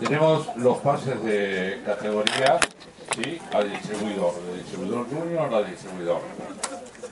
[0.00, 2.58] Tenemos los pases de categoría
[3.14, 3.40] ¿sí?
[3.52, 6.20] al distribuidor, de distribuidor junior a distribuidor.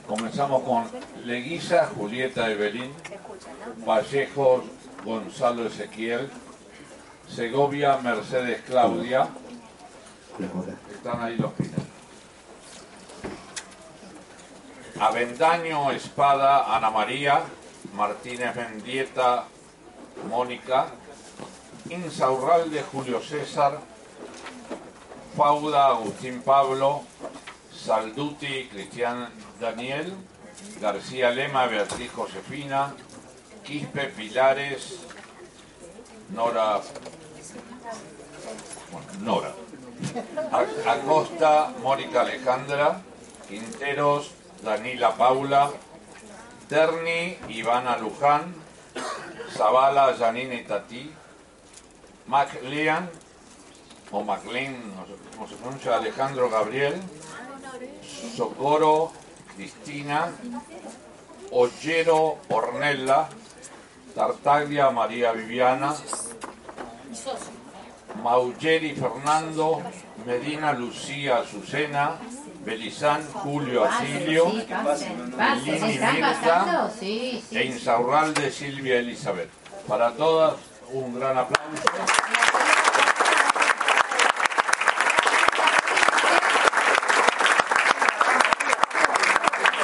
[0.05, 0.83] Comenzamos con
[1.23, 2.91] Leguiza, Julieta Evelyn,
[3.85, 4.65] Vallejos,
[5.05, 6.29] Gonzalo Ezequiel,
[7.29, 9.29] Segovia, Mercedes Claudia.
[10.93, 11.71] Están ahí los pines.
[14.99, 17.41] Avendaño, Espada, Ana María,
[17.95, 19.45] Martínez Mendieta,
[20.29, 20.87] Mónica,
[21.89, 23.79] Insaurralde, Julio César,
[25.35, 27.03] Fauda, Agustín Pablo,
[27.73, 30.13] Salduti, Cristian Daniel,
[30.79, 32.93] García Lema, Beatriz Josefina,
[33.63, 34.99] Quispe Pilares,
[36.29, 36.81] Nora,
[39.21, 39.53] Nora,
[40.85, 43.01] Acosta, Mónica Alejandra,
[43.47, 44.31] Quinteros,
[44.63, 45.71] Danila Paula,
[46.67, 48.53] Terni, Ivana Luján,
[49.49, 51.11] Zavala, Janine Tati,
[52.27, 53.09] MacLean,
[54.11, 57.01] o MacLean, no sé cómo se pronuncia, Alejandro Gabriel,
[58.35, 59.11] Socorro,
[59.55, 60.31] Cristina,
[61.51, 63.27] Ollero, Ornella,
[64.15, 65.95] Tartaglia, María Viviana,
[68.21, 69.81] Maugeri, Fernando,
[70.25, 72.17] Medina, Lucía, Azucena,
[72.65, 74.45] Belizán, Julio, Asilio,
[75.65, 76.91] Lini, Mirta,
[77.51, 79.49] e Insaurralde, Silvia, Elizabeth.
[79.87, 80.55] Para todas,
[80.91, 81.83] un gran aplauso.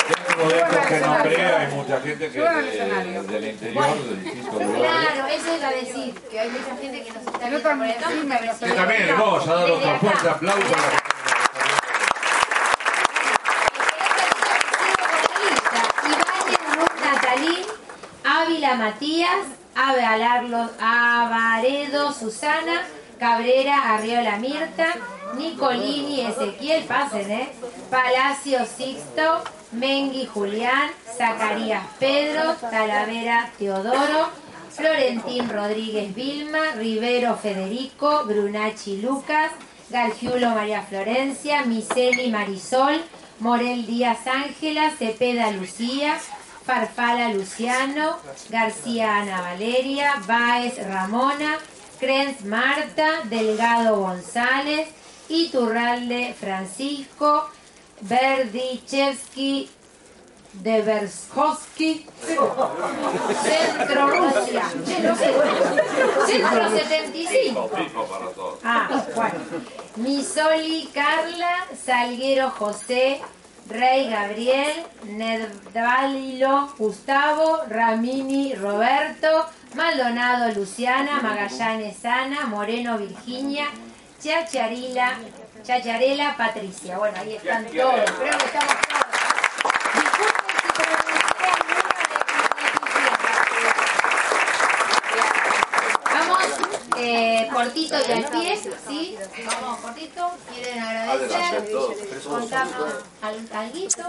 [0.07, 4.77] Tengo de estos que nombré, hay mucha gente que de- del interior, de distintos lugares.
[4.77, 8.09] Claro, eso iba a decir, que hay mucha gente que nos está viendo por acá.
[8.59, 10.87] Que también vamos a dar otro fuerte aplauso a la
[16.07, 17.65] Ibáñez Ruth Natalín,
[18.75, 19.45] Matías,
[19.75, 22.81] Avalarlo- Avaredo Susana,
[23.19, 24.87] Cabrera Arriola Mirta,
[25.37, 27.49] Nicolini Ezequiel, pasen, ¿eh?
[27.89, 34.29] Palacio Sixto, Mengui Julián, Zacarías Pedro, Talavera Teodoro,
[34.71, 39.51] Florentín Rodríguez Vilma, Rivero Federico, Brunacci Lucas,
[39.89, 43.01] Gargiulo María Florencia, Miseli Marisol,
[43.39, 46.17] Morel Díaz Ángela, Cepeda Lucía,
[46.67, 48.17] Farfala Luciano,
[48.49, 51.57] García Ana Valeria, Baez Ramona,
[51.97, 54.89] Krenz Marta, Delgado González,
[55.29, 57.49] Iturralde Francisco,
[58.01, 59.69] Berdichevsky,
[60.51, 62.05] Deverskovsky,
[63.43, 64.63] Centro Rusia,
[66.25, 67.69] Centro 75.
[67.69, 68.59] Pipo para todos.
[68.65, 69.39] Ah, bueno.
[69.95, 73.21] Misoli Carla, Salguero José,
[73.69, 79.45] Rey Gabriel, Nedvalilo Gustavo, Ramini Roberto,
[79.75, 83.67] Maldonado Luciana, Magallanes Ana, Moreno Virginia,
[84.21, 85.19] Chacharila,
[85.63, 86.97] Chacharela Patricia.
[86.97, 88.11] Bueno, ahí están todos.
[88.11, 89.07] Creo que estamos todos.
[89.95, 92.21] Disculpen si pronuncié alguno de
[96.13, 96.45] Vamos
[97.07, 98.57] eh, cortito y al pie,
[98.87, 99.17] ¿sí?
[99.45, 100.29] Vamos cortito.
[100.53, 101.71] ¿Quieren agradecer?
[102.27, 104.03] Contarnos al- alguito.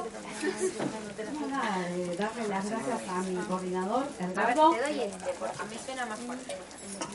[1.97, 6.56] De darle las gracias a mi coordinador, este, por- a mí suena más fuerte.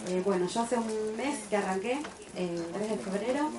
[0.10, 2.00] Eh, bueno, yo hace un mes que arranqué,
[2.36, 3.50] el 3 de febrero,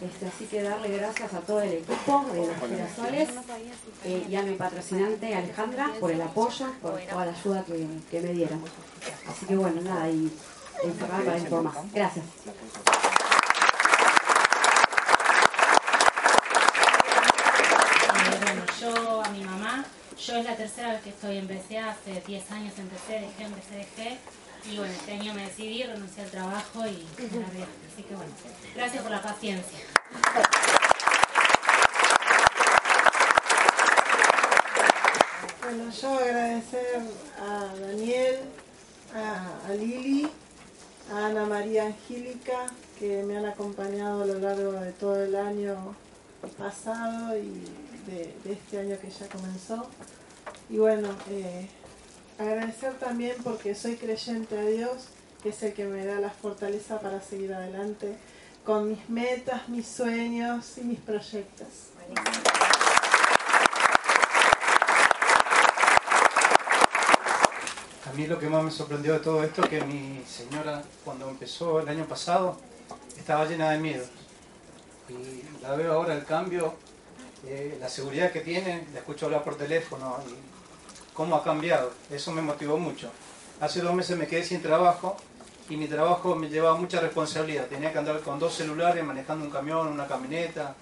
[0.00, 3.28] este, así que darle gracias a todo el equipo de los girasoles
[4.04, 8.20] eh, y a mi patrocinante Alejandra por el apoyo, por toda la ayuda que, que
[8.20, 8.62] me dieron.
[9.28, 10.30] Así que bueno, nada, y
[11.92, 12.24] Gracias.
[18.80, 19.84] Yo a mi mamá,
[20.16, 23.74] yo es la tercera vez que estoy en BCA, hace 10 años empecé, dejé, empecé,
[23.74, 24.18] dejé,
[24.64, 27.66] y bueno, este año me decidí, renuncié al trabajo y largué.
[27.92, 28.30] Así que bueno,
[28.74, 29.78] gracias por la paciencia.
[35.62, 37.00] Bueno, yo agradecer
[37.40, 38.40] a Daniel,
[39.14, 40.30] a, a Lili,
[41.12, 42.66] a Ana María Angélica,
[42.98, 45.94] que me han acompañado a lo largo de todo el año
[46.58, 47.64] pasado y
[48.06, 49.86] de, este año que ya comenzó.
[50.68, 51.68] Y bueno, eh,
[52.38, 55.08] agradecer también porque soy creyente a Dios
[55.42, 58.16] que es el que me da la fortaleza para seguir adelante
[58.64, 61.68] con mis metas, mis sueños y mis proyectos.
[68.18, 71.78] Mí lo que más me sorprendió de todo esto es que mi señora cuando empezó
[71.78, 72.56] el año pasado
[73.16, 74.04] estaba llena de miedo.
[75.08, 76.74] Y la veo ahora el cambio,
[77.46, 81.92] eh, la seguridad que tiene, la escucho hablar por teléfono y cómo ha cambiado.
[82.10, 83.08] Eso me motivó mucho.
[83.60, 85.16] Hace dos meses me quedé sin trabajo
[85.68, 87.66] y mi trabajo me llevaba mucha responsabilidad.
[87.66, 90.74] Tenía que andar con dos celulares manejando un camión, una camioneta,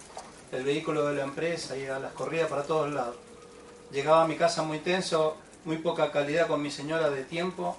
[0.53, 3.17] el vehículo de la empresa y a las corridas para todos lados.
[3.93, 5.37] Llegaba a mi casa muy tenso,
[5.67, 7.77] muy poca calidad con mi señora de tiempo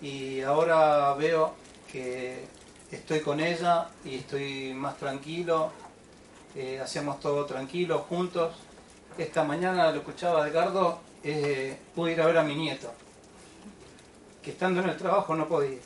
[0.00, 1.52] y ahora veo
[1.92, 2.46] que
[2.90, 5.70] estoy con ella y estoy más tranquilo,
[6.56, 8.54] eh, hacemos todo tranquilo, juntos.
[9.18, 12.90] Esta mañana lo escuchaba Edgardo, eh, pude ir a ver a mi nieto,
[14.42, 15.78] que estando en el trabajo no podía.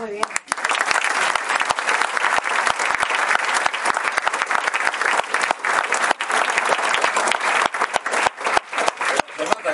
[0.00, 0.24] Muy bien.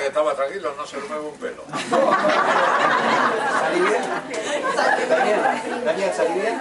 [0.11, 1.63] estaba tranquilo, no se le mueve un pelo.
[3.61, 4.01] ¿Salí bien?
[5.09, 5.39] Daniel,
[5.85, 6.59] Daniel, ¿salí bien?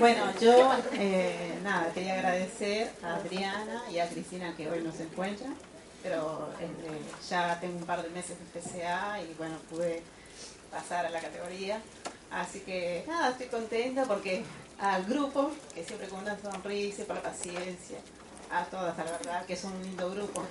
[0.00, 5.54] Bueno, yo eh, nada, quería agradecer a Adriana y a Cristina que hoy nos encuentran,
[6.02, 6.90] pero este,
[7.28, 10.02] ya tengo un par de meses de PCA y bueno, pude
[10.72, 11.80] pasar a la categoría.
[12.32, 14.42] Así que nada, estoy contenta porque
[14.80, 17.98] al grupo, que siempre con una sonrisa y por la paciencia,
[18.50, 20.42] a todas, la verdad, que es un lindo grupo.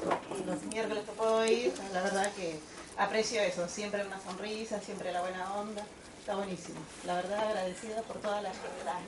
[0.46, 2.60] Los miércoles que puedo ir, la verdad que
[2.98, 5.84] aprecio eso, siempre una sonrisa, siempre la buena onda.
[6.20, 6.80] Está buenísimo.
[7.06, 8.56] La verdad agradecida por todas las,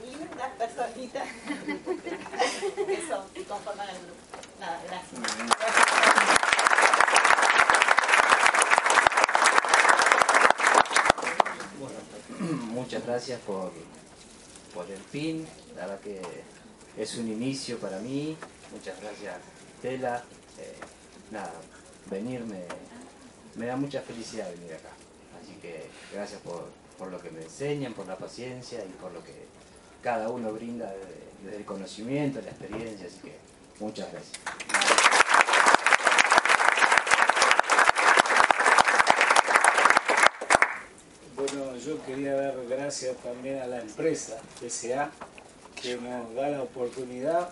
[0.03, 1.27] lindas personitas
[2.75, 4.19] que son y conforman el grupo.
[4.59, 5.21] Nada, gracias.
[12.71, 13.71] muchas gracias por,
[14.73, 15.45] por el pin,
[15.75, 16.21] la verdad que
[16.97, 18.37] es un inicio para mí,
[18.71, 19.35] muchas gracias
[19.81, 20.23] Tela,
[20.59, 20.75] eh,
[21.31, 21.53] nada,
[22.09, 22.61] venirme,
[23.55, 24.89] me da mucha felicidad venir acá,
[25.41, 29.23] así que gracias por, por, lo que me enseñan, por la paciencia y por lo
[29.23, 29.33] que
[30.01, 30.93] cada uno brinda
[31.41, 33.35] desde, el conocimiento, la experiencia, así que
[33.79, 35.00] muchas gracias.
[41.85, 45.11] Yo quería dar gracias también a la empresa PSA
[45.81, 47.49] que nos da la oportunidad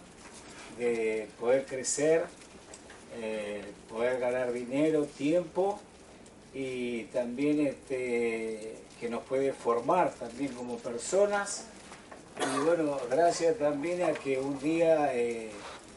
[0.78, 2.26] de poder crecer,
[3.20, 5.80] eh, poder ganar dinero, tiempo
[6.54, 11.66] y también este, que nos puede formar también como personas.
[12.40, 15.50] Y bueno, gracias también a que un día eh,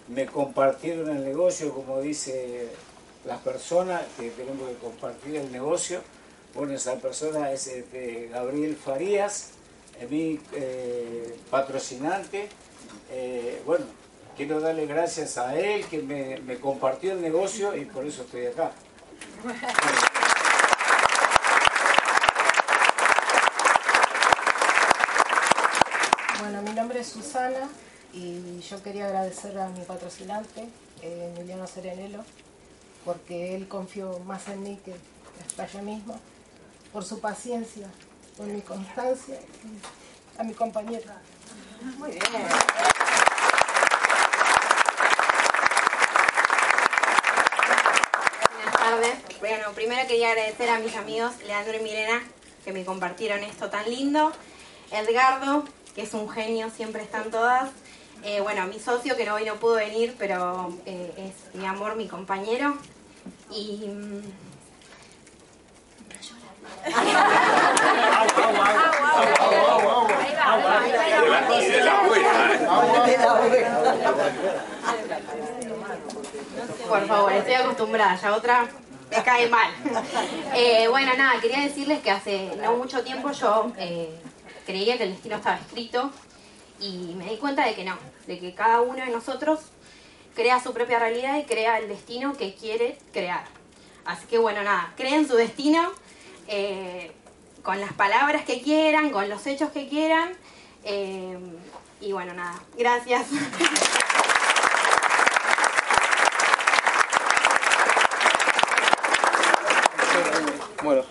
[0.08, 2.68] me compartieron el negocio, como dice
[3.26, 6.00] las personas, que tenemos que compartir el negocio.
[6.54, 9.52] Bueno, esa persona es este, Gabriel Farías,
[10.10, 12.48] mi eh, patrocinante.
[13.10, 13.86] Eh, bueno,
[14.36, 18.46] quiero darle gracias a él que me, me, compartió el negocio y por eso estoy
[18.46, 18.72] acá.
[26.40, 27.68] Bueno, mi nombre es Susana
[28.12, 30.68] y yo quería agradecer a mi patrocinante,
[31.00, 32.24] eh, Emiliano Serenelo,
[33.06, 34.94] porque él confió más en mí que
[35.46, 36.20] hasta yo mismo,
[36.92, 37.88] por su paciencia,
[38.36, 41.20] por mi constancia y a mi compañera.
[41.98, 42.22] Muy bien.
[48.52, 49.14] Buenas tardes.
[49.40, 52.22] Bueno, primero quería agradecer a mis amigos Leandro y Milena
[52.64, 54.32] que me compartieron esto tan lindo.
[54.90, 57.70] Edgardo, que es un genio, siempre están todas.
[58.22, 62.06] Eh, bueno, mi socio que hoy no pudo venir, pero eh, es mi amor, mi
[62.06, 62.76] compañero.
[63.50, 63.88] Y.
[66.84, 66.92] Mm,
[76.88, 78.68] Por favor, estoy acostumbrada, ya otra
[79.10, 79.70] me cae mal.
[80.54, 84.10] Eh, bueno, nada, quería decirles que hace no mucho tiempo yo eh,
[84.66, 86.10] creía que el destino estaba escrito
[86.80, 87.96] y me di cuenta de que no,
[88.26, 89.60] de que cada uno de nosotros
[90.34, 93.44] crea su propia realidad y crea el destino que quiere crear.
[94.04, 95.92] Así que bueno, nada, creen su destino
[96.48, 97.12] eh,
[97.62, 100.32] con las palabras que quieran, con los hechos que quieran.
[102.00, 103.26] y bueno, nada, gracias.
[110.82, 111.04] Bueno.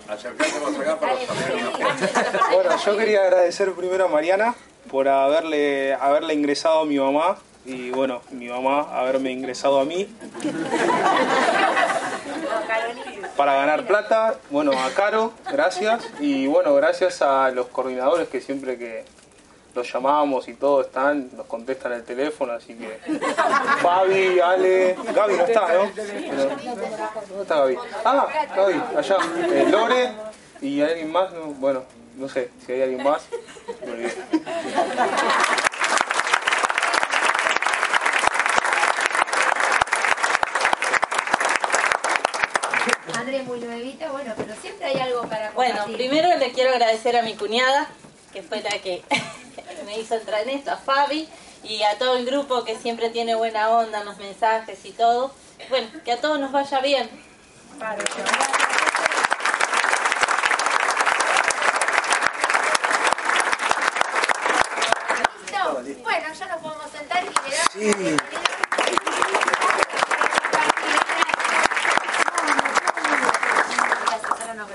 [2.52, 4.54] bueno, yo quería agradecer primero a Mariana
[4.90, 10.08] por haberle, haberle ingresado a mi mamá y bueno, mi mamá haberme ingresado a mí
[13.36, 14.34] para ganar plata.
[14.50, 16.04] Bueno, a Caro, gracias.
[16.20, 19.04] Y bueno, gracias a los coordinadores que siempre que
[19.74, 22.98] los llamamos y todo están, nos contestan el teléfono, así que
[23.80, 25.78] Fabi, Ale, Gaby no está, ¿no?
[25.78, 27.76] ¿Dónde está Gaby?
[28.04, 29.16] Ah, Gaby, allá.
[29.50, 30.12] Eh, Lore
[30.60, 31.84] y alguien más, no, bueno,
[32.16, 33.26] no sé si hay alguien más.
[33.84, 34.12] me olvidé.
[43.40, 45.96] Muy nuevita, bueno, pero siempre hay algo para Bueno, compartir.
[45.96, 47.88] primero le quiero agradecer a mi cuñada,
[48.30, 49.02] que fue la que
[49.86, 51.26] me hizo entrar en esto, a Fabi,
[51.64, 55.32] y a todo el grupo que siempre tiene buena onda en los mensajes y todo.
[55.70, 57.08] Bueno, que a todos nos vaya bien.
[66.02, 67.56] Bueno, ya nos podemos sentar y le
[74.46, 74.68] damos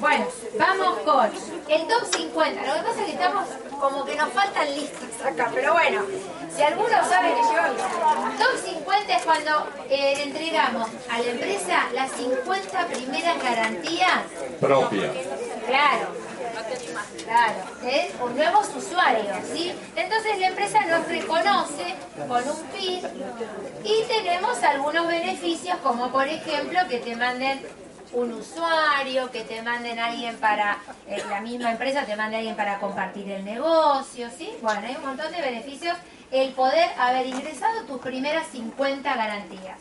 [0.00, 0.26] Bueno,
[0.58, 1.30] vamos con
[1.68, 2.66] el top 50.
[2.66, 3.48] Lo que pasa es que estamos
[3.80, 6.02] como que nos faltan listas acá, pero bueno,
[6.54, 12.10] si alguno sabe que yo Top 50 es cuando eh, entregamos a la empresa las
[12.12, 14.22] 50 primeras garantías.
[14.60, 15.12] Propia.
[15.66, 16.32] Claro.
[17.24, 17.54] Claro,
[17.84, 18.12] ¿eh?
[18.20, 19.72] con nuevos usuarios, ¿sí?
[19.96, 21.94] Entonces la empresa nos reconoce
[22.28, 23.00] con un PIN
[23.84, 27.60] y tenemos algunos beneficios como por ejemplo que te manden
[28.12, 32.78] un usuario, que te manden alguien para, eh, la misma empresa te mande alguien para
[32.78, 34.50] compartir el negocio, ¿sí?
[34.60, 35.96] Bueno, hay un montón de beneficios
[36.30, 39.78] el poder haber ingresado tus primeras 50 garantías.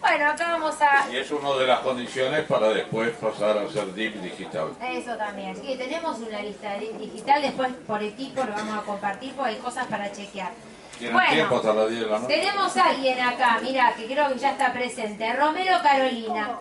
[0.00, 3.92] Bueno, acá vamos a Y es una de las condiciones para después pasar a ser
[3.94, 4.68] DIP digital.
[4.80, 5.56] Eso también.
[5.56, 9.56] Sí, tenemos una lista de digital, después por equipo lo vamos a compartir porque hay
[9.56, 10.52] cosas para chequear.
[10.98, 12.34] ¿Tienen tiempo Bueno, hasta las 10 de la noche?
[12.34, 15.32] tenemos a alguien acá, mira, que creo que ya está presente.
[15.32, 16.58] Romero Carolina.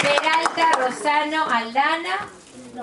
[0.00, 2.28] Peralta, Rosano, Aldana,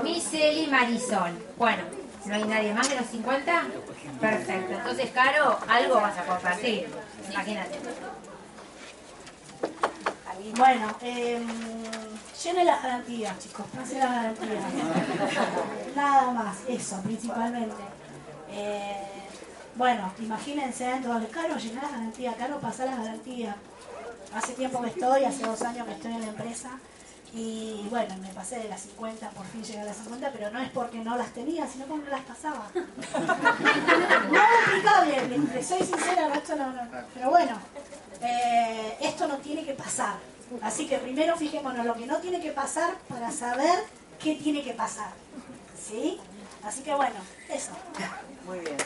[0.04, 1.32] Miseli, Marisol.
[1.58, 1.84] Bueno,
[2.26, 3.64] ¿no hay nadie más de los 50?
[4.20, 4.74] Perfecto.
[4.74, 6.88] Entonces, Caro, algo vas a compartir.
[7.32, 7.80] Imagínate.
[10.58, 11.42] Bueno, eh,
[12.44, 14.64] llene las garantías, chicos, pase las garantías.
[15.96, 17.84] Nada más, eso, principalmente.
[18.50, 18.98] Eh,
[19.76, 23.56] bueno, imagínense del caro, llenar las garantías, caro, pasar las garantías.
[24.34, 26.80] Hace tiempo que estoy, hace dos años que estoy en la empresa
[27.34, 30.60] y bueno, me pasé de las 50, por fin llegué a las 50, pero no
[30.60, 32.68] es porque no las tenía, sino porque no las pasaba.
[34.32, 36.82] No explicable, le- le soy sincera, esto no, no.
[37.14, 37.58] Pero bueno,
[38.22, 40.16] eh, esto no tiene que pasar.
[40.62, 43.84] Así que primero fijémonos lo que no tiene que pasar para saber
[44.22, 45.12] qué tiene que pasar.
[45.88, 46.20] ¿Sí?
[46.64, 47.16] Así que bueno,
[47.50, 47.72] eso.
[48.46, 48.78] Muy bien.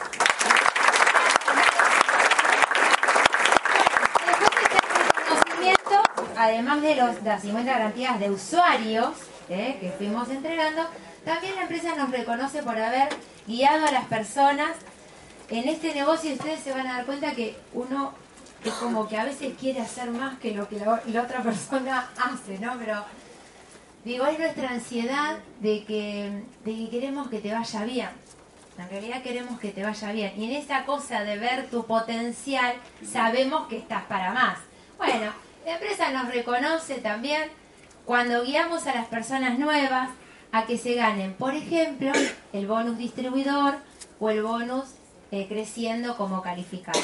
[5.27, 6.01] Conocimiento,
[6.37, 9.11] además de los, las 50 garantías de usuarios
[9.49, 10.81] eh, que fuimos entregando,
[11.23, 13.09] también la empresa nos reconoce por haber
[13.47, 14.75] guiado a las personas
[15.49, 18.13] en este negocio ustedes se van a dar cuenta que uno
[18.63, 22.57] es como que a veces quiere hacer más que lo que la, otra persona hace,
[22.57, 22.73] ¿no?
[22.79, 23.03] Pero
[24.03, 28.09] digo, es nuestra ansiedad de que, de que queremos que te vaya bien.
[28.77, 30.33] En realidad queremos que te vaya bien.
[30.35, 32.75] Y en esa cosa de ver tu potencial,
[33.09, 34.57] sabemos que estás para más.
[34.97, 35.31] Bueno,
[35.65, 37.49] la empresa nos reconoce también
[38.05, 40.09] cuando guiamos a las personas nuevas
[40.51, 42.11] a que se ganen, por ejemplo,
[42.53, 43.75] el bonus distribuidor
[44.19, 44.85] o el bonus
[45.31, 46.99] eh, creciendo como calificado.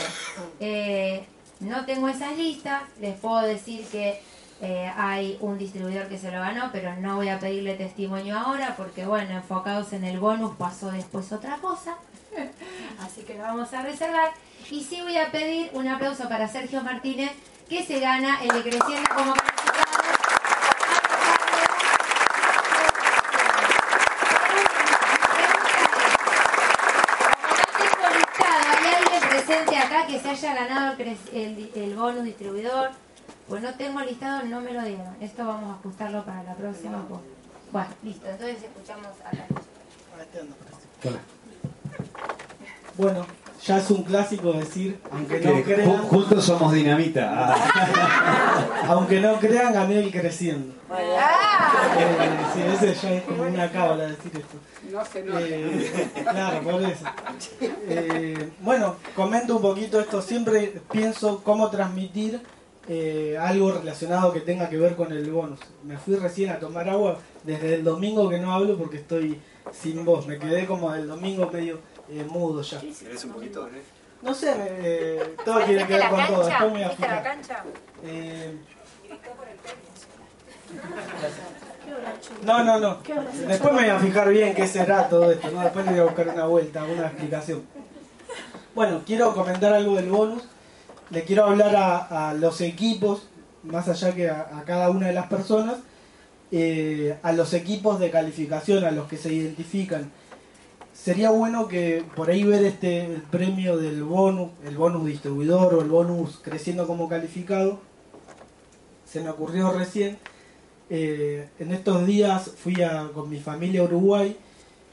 [0.59, 1.25] Eh,
[1.59, 4.21] no tengo esas listas, les puedo decir que
[4.61, 8.75] eh, hay un distribuidor que se lo ganó, pero no voy a pedirle testimonio ahora
[8.77, 11.97] porque, bueno, enfocados en el bonus pasó después otra cosa.
[13.01, 14.31] Así que lo vamos a reservar.
[14.69, 17.31] Y sí voy a pedir un aplauso para Sergio Martínez,
[17.71, 20.01] que se gana el de Creciendo como calificado.
[27.77, 32.91] tengo listado, ¿Hay alguien presente acá que se haya ganado el, el- el bonus distribuidor?
[33.47, 35.17] Pues no tengo listado, no me lo digan.
[35.19, 37.05] Esto vamos a ajustarlo para la próxima.
[37.07, 37.21] pues.
[37.71, 38.27] Bueno, listo.
[38.27, 39.45] Entonces escuchamos acá.
[42.97, 43.25] Bueno,
[43.65, 47.55] ya es un clásico decir, aunque Que no crean, juntos somos dinamita.
[48.87, 50.73] Aunque no crean, gané el creciendo.
[50.97, 51.17] Eh,
[52.53, 54.57] sí, ese ya es como una cábala decir esto.
[54.91, 55.39] No se nota.
[55.41, 57.05] Eh, claro, por eso.
[57.87, 60.21] Eh, bueno, comento un poquito esto.
[60.21, 62.41] Siempre pienso cómo transmitir
[62.87, 65.59] eh, algo relacionado que tenga que ver con el bonus.
[65.83, 69.39] Me fui recién a tomar agua desde el domingo que no hablo porque estoy
[69.71, 70.27] sin voz.
[70.27, 71.79] Me quedé como el domingo medio
[72.11, 72.79] eh, mudo ya.
[72.79, 73.67] ¿Querés un poquito?
[74.21, 76.45] No sé, eh, todo tiene que ver con todo.
[76.45, 77.23] Después me voy a ¿Viste la fijar.
[77.23, 77.63] cancha?
[78.03, 78.57] Eh,
[82.45, 82.97] no, no, no.
[83.47, 85.49] Después me voy a fijar bien qué será todo esto.
[85.51, 85.61] ¿no?
[85.61, 87.63] Después le voy a buscar una vuelta, una explicación.
[88.73, 90.43] Bueno, quiero comentar algo del bonus.
[91.09, 93.27] Le quiero hablar a, a los equipos,
[93.63, 95.75] más allá que a, a cada una de las personas,
[96.51, 100.11] eh, a los equipos de calificación, a los que se identifican.
[101.01, 105.81] Sería bueno que por ahí ver este el premio del bonus, el bonus distribuidor o
[105.81, 107.79] el bonus creciendo como calificado.
[109.05, 110.17] Se me ocurrió recién.
[110.93, 114.35] eh, en estos días fui a- con mi familia a Uruguay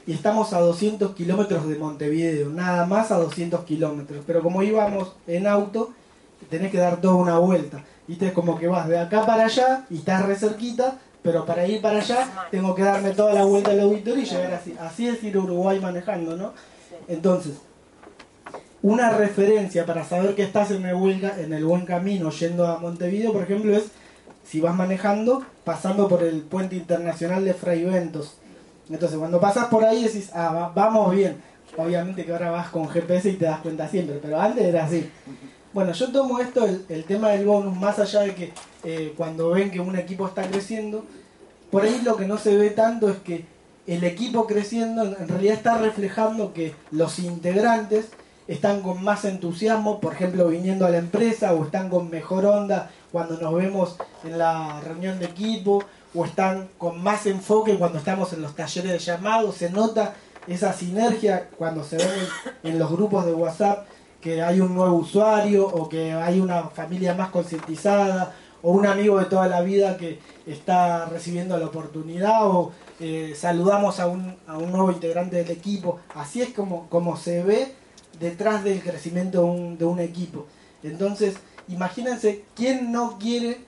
[0.07, 4.23] y estamos a 200 kilómetros de Montevideo, nada más a 200 kilómetros.
[4.25, 5.91] Pero como íbamos en auto,
[6.49, 7.83] tenés que dar toda una vuelta.
[8.07, 8.27] ¿Viste?
[8.27, 10.97] Es como que vas de acá para allá y estás re cerquita,
[11.31, 14.51] pero para ir para allá tengo que darme toda la vuelta al auditorio y llegar
[14.51, 14.73] así.
[14.79, 16.53] Así es ir a Uruguay manejando, ¿no?
[17.07, 17.53] Entonces,
[18.81, 22.79] una referencia para saber que estás en el buen, en el buen camino yendo a
[22.79, 23.85] Montevideo, por ejemplo, es
[24.43, 28.37] si vas manejando, pasando por el puente internacional de Fray Ventos.
[28.89, 31.37] Entonces, cuando pasas por ahí decís, ah, va- vamos bien.
[31.77, 35.07] Obviamente que ahora vas con GPS y te das cuenta siempre, pero antes era así.
[35.71, 38.51] Bueno, yo tomo esto, el, el tema del bonus, más allá de que
[38.83, 41.05] eh, cuando ven que un equipo está creciendo,
[41.71, 43.45] por ahí lo que no se ve tanto es que
[43.87, 48.07] el equipo creciendo en realidad está reflejando que los integrantes
[48.47, 52.91] están con más entusiasmo, por ejemplo, viniendo a la empresa, o están con mejor onda
[53.11, 55.83] cuando nos vemos en la reunión de equipo,
[56.15, 60.15] o están con más enfoque cuando estamos en los talleres de llamado, se nota
[60.47, 62.09] esa sinergia cuando se ven
[62.63, 63.85] en, en los grupos de WhatsApp
[64.21, 69.19] que hay un nuevo usuario o que hay una familia más concientizada o un amigo
[69.19, 74.57] de toda la vida que está recibiendo la oportunidad o eh, saludamos a un, a
[74.57, 75.99] un nuevo integrante del equipo.
[76.15, 77.73] Así es como, como se ve
[78.19, 80.45] detrás del crecimiento de un, de un equipo.
[80.83, 81.35] Entonces,
[81.67, 83.59] imagínense, ¿quién no quiere,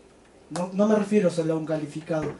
[0.49, 2.33] no, no me refiero solo a un calificado,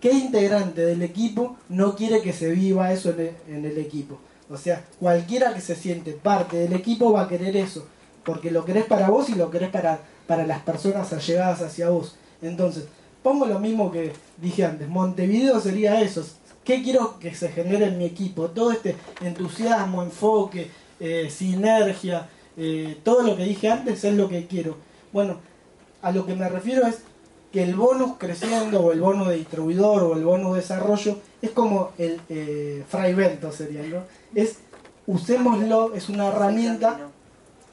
[0.00, 4.18] qué integrante del equipo no quiere que se viva eso en el, en el equipo?
[4.50, 7.86] O sea, cualquiera que se siente parte del equipo va a querer eso,
[8.24, 12.16] porque lo querés para vos y lo querés para, para las personas allegadas hacia vos.
[12.40, 12.84] Entonces,
[13.22, 16.24] pongo lo mismo que dije antes, Montevideo sería eso.
[16.64, 18.48] ¿Qué quiero que se genere en mi equipo?
[18.50, 24.46] Todo este entusiasmo, enfoque, eh, sinergia, eh, todo lo que dije antes es lo que
[24.46, 24.76] quiero.
[25.12, 25.38] Bueno,
[26.02, 26.98] a lo que me refiero es
[27.52, 31.50] que el bonus creciendo o el bono de distribuidor o el bono de desarrollo es
[31.50, 34.04] como el eh, fraivento sería, ¿no?
[34.34, 34.58] Es
[35.06, 37.08] usémoslo, es una herramienta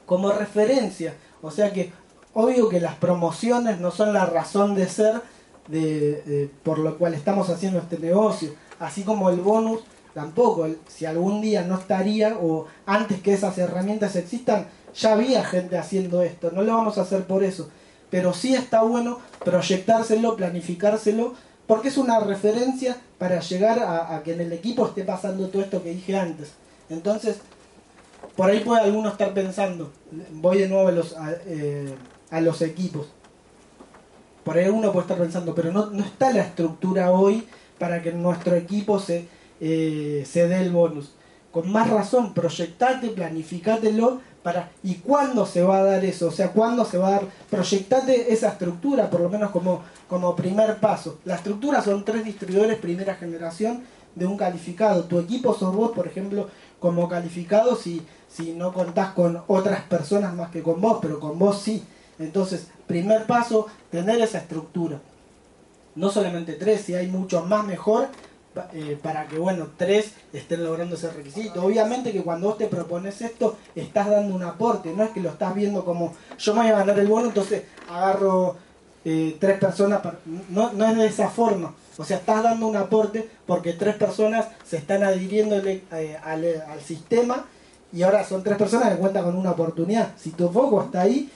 [0.04, 1.14] como referencia.
[1.42, 1.92] O sea que
[2.34, 5.22] obvio que las promociones no son la razón de ser
[5.68, 8.54] de, por lo cual estamos haciendo este negocio.
[8.78, 9.80] Así como el bonus
[10.14, 10.66] tampoco.
[10.88, 16.22] Si algún día no estaría o antes que esas herramientas existan, ya había gente haciendo
[16.22, 16.50] esto.
[16.50, 17.68] No lo vamos a hacer por eso.
[18.10, 21.34] Pero sí está bueno proyectárselo, planificárselo,
[21.66, 25.82] porque es una referencia para llegar a, que en el equipo esté pasando todo esto
[25.82, 26.52] que dije antes.
[26.88, 27.36] Entonces,
[28.34, 29.92] por ahí puede alguno estar pensando,
[30.32, 31.14] voy de nuevo a los,
[31.46, 31.94] eh,
[32.30, 33.06] a los equipos.
[34.44, 37.46] Por ahí uno puede estar pensando, pero no, no está la estructura hoy
[37.78, 39.28] para que nuestro equipo se,
[39.60, 41.12] eh, se dé el bonus.
[41.50, 46.52] Con más razón, proyectate, planificátelo para y cuándo se va a dar eso, o sea,
[46.52, 51.18] cuándo se va a dar, proyectate esa estructura, por lo menos como, como primer paso.
[51.24, 53.82] La estructura son tres distribuidores primera generación
[54.14, 55.04] de un calificado.
[55.04, 60.34] Tu equipo sos vos, por ejemplo, como calificado si, si no contás con otras personas
[60.34, 61.82] más que con vos, pero con vos sí.
[62.20, 65.00] Entonces, primer paso, tener esa estructura.
[65.96, 68.08] No solamente tres, si hay muchos más mejor,
[68.72, 71.64] eh, para que, bueno, tres estén logrando ese requisito.
[71.64, 75.30] Obviamente que cuando vos te propones esto, estás dando un aporte, no es que lo
[75.30, 78.56] estás viendo como yo me voy a ganar el bono, entonces agarro
[79.04, 80.18] eh, tres personas, para-
[80.50, 81.74] no, no es de esa forma.
[81.96, 85.82] O sea, estás dando un aporte porque tres personas se están adhiriendo al,
[86.66, 87.46] al sistema
[87.92, 90.12] y ahora son tres personas que cuentan con una oportunidad.
[90.18, 91.30] Si tu foco está ahí,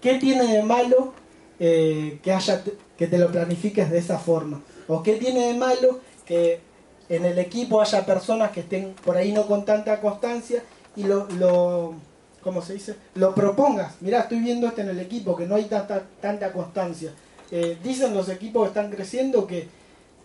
[0.00, 1.12] ¿qué tiene de malo
[1.58, 2.62] eh, que, haya,
[2.96, 4.62] que te lo planifiques de esa forma?
[4.88, 6.60] ¿O qué tiene de malo que
[7.08, 10.62] en el equipo haya personas que estén por ahí no con tanta constancia
[10.96, 11.94] y lo, lo
[12.42, 12.96] ¿cómo se dice?
[13.14, 13.94] Lo propongas.
[14.00, 17.12] Mirá, estoy viendo esto en el equipo, que no hay tanta, tanta constancia.
[17.50, 19.68] Eh, dicen los equipos que están creciendo que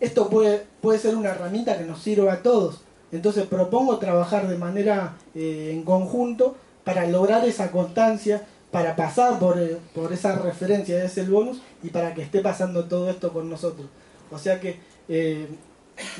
[0.00, 2.82] esto puede, puede ser una herramienta que nos sirva a todos.
[3.10, 9.60] Entonces propongo trabajar de manera eh, en conjunto para lograr esa constancia, para pasar por,
[9.60, 13.48] eh, por esa referencia, es el bonus, y para que esté pasando todo esto con
[13.48, 13.86] nosotros.
[14.32, 15.46] O sea que, eh,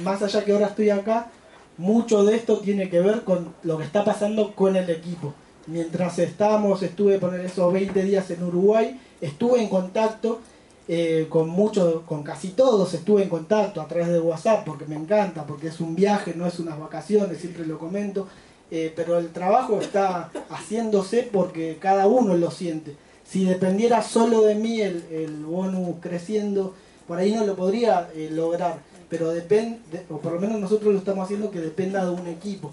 [0.02, 1.30] más allá que ahora estoy acá,
[1.78, 5.32] mucho de esto tiene que ver con lo que está pasando con el equipo.
[5.66, 10.40] Mientras estábamos, estuve poner esos 20 días en Uruguay, estuve en contacto
[10.88, 14.96] eh, con muchos, con casi todos estuve en contacto a través de WhatsApp porque me
[14.96, 18.26] encanta, porque es un viaje, no es unas vacaciones, siempre lo comento,
[18.74, 22.96] eh, pero el trabajo está haciéndose porque cada uno lo siente.
[23.22, 26.72] Si dependiera solo de mí el, el bonus creciendo,
[27.06, 28.78] por ahí no lo podría eh, lograr,
[29.10, 32.72] pero depende, o por lo menos nosotros lo estamos haciendo que dependa de un equipo.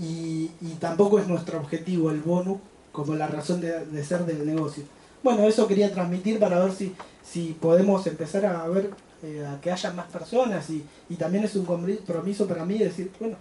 [0.00, 0.48] Y,
[0.80, 2.58] tampoco es nuestro objetivo el bonus
[2.90, 4.84] como la razón de, de ser del negocio.
[5.22, 8.90] Bueno, eso quería transmitir para ver si, si podemos empezar a ver
[9.22, 13.12] eh, a que haya más personas y, y también es un compromiso para mí decir,
[13.20, 13.36] bueno,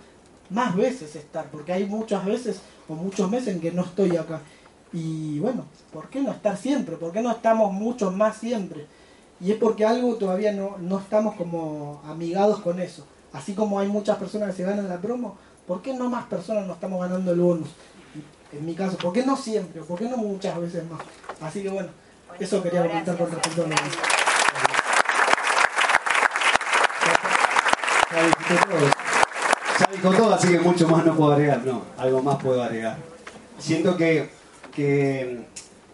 [0.51, 4.41] más veces estar, porque hay muchas veces o muchos meses en que no estoy acá.
[4.93, 6.97] Y bueno, ¿por qué no estar siempre?
[6.97, 8.85] ¿Por qué no estamos mucho más siempre?
[9.39, 13.05] Y es porque algo todavía no, no estamos como amigados con eso.
[13.33, 16.67] Así como hay muchas personas que se ganan la promo, ¿por qué no más personas
[16.67, 17.69] no estamos ganando el bonus?
[18.51, 19.81] En mi caso, ¿por qué no siempre?
[19.81, 20.99] ¿Por qué no muchas veces más?
[21.39, 21.89] Así que bueno,
[22.37, 23.75] eso quería comentar con respecto a lo
[29.81, 31.65] Ya dijo todo, así que mucho más no puedo agregar.
[31.65, 32.97] No, algo más puedo agregar.
[33.57, 34.29] Siento que,
[34.75, 35.39] que,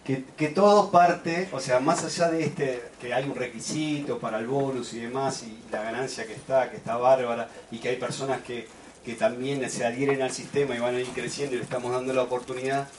[0.04, 4.40] que, que todo parte, o sea, más allá de este, que hay un requisito para
[4.40, 7.96] el bonus y demás, y la ganancia que está, que está bárbara, y que hay
[7.96, 8.68] personas que,
[9.06, 12.14] que también se adhieren al sistema y van a ir creciendo y le estamos dando
[12.14, 12.90] la oportunidad.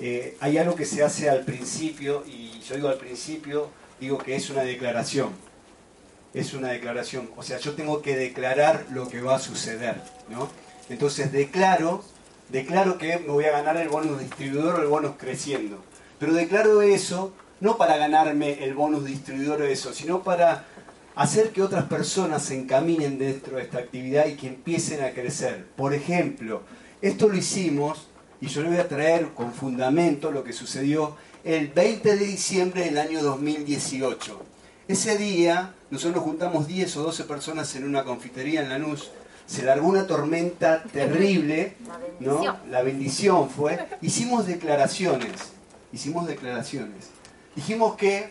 [0.00, 4.34] Eh, hay algo que se hace al principio, y yo digo al principio, digo que
[4.34, 5.30] es una declaración.
[6.36, 7.30] Es una declaración.
[7.34, 10.02] O sea, yo tengo que declarar lo que va a suceder.
[10.28, 10.50] ¿no?
[10.90, 12.04] Entonces declaro,
[12.50, 15.82] declaro que me voy a ganar el bonus distribuidor o el bonus creciendo.
[16.18, 20.66] Pero declaro eso no para ganarme el bonus distribuidor o eso, sino para
[21.14, 25.64] hacer que otras personas se encaminen dentro de esta actividad y que empiecen a crecer.
[25.74, 26.60] Por ejemplo,
[27.00, 28.08] esto lo hicimos
[28.42, 32.84] y yo le voy a traer con fundamento lo que sucedió el 20 de diciembre
[32.84, 34.42] del año 2018.
[34.86, 39.10] Ese día nosotros nos juntamos 10 o 12 personas en una confitería en Lanús,
[39.46, 41.76] se largó una tormenta terrible,
[42.18, 42.58] ¿no?
[42.68, 45.32] La bendición fue, hicimos declaraciones,
[45.92, 47.10] hicimos declaraciones.
[47.54, 48.30] Dijimos que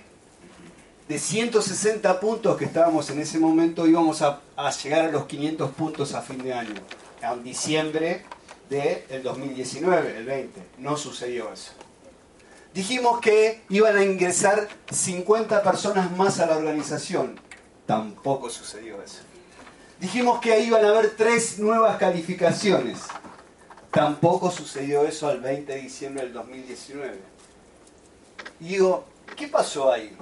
[1.08, 5.72] de 160 puntos que estábamos en ese momento íbamos a, a llegar a los 500
[5.72, 6.74] puntos a fin de año,
[7.22, 8.26] en diciembre
[8.70, 10.62] del 2019, el 20.
[10.80, 11.72] No sucedió eso.
[12.74, 17.40] Dijimos que iban a ingresar 50 personas más a la organización.
[17.86, 19.20] Tampoco sucedió eso.
[20.00, 23.00] Dijimos que iban a haber tres nuevas calificaciones.
[23.92, 27.18] Tampoco sucedió eso al 20 de diciembre del 2019.
[28.60, 29.06] Y digo,
[29.38, 30.16] ¿qué pasó ahí?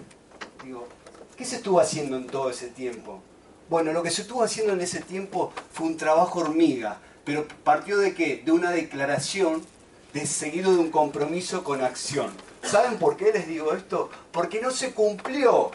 [0.64, 0.88] Digo,
[1.36, 3.22] ¿qué se estuvo haciendo en todo ese tiempo?
[3.70, 7.98] Bueno, lo que se estuvo haciendo en ese tiempo fue un trabajo hormiga, pero partió
[7.98, 8.44] de qué?
[8.46, 9.64] De una declaración
[10.14, 12.32] de seguido de un compromiso con acción.
[12.62, 14.10] ¿Saben por qué les digo esto?
[14.32, 15.72] Porque no se cumplió